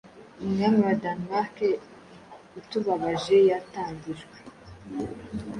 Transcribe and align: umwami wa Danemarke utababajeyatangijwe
umwami 0.43 0.79
wa 0.87 0.95
Danemarke 1.03 1.67
utababajeyatangijwe 2.59 4.37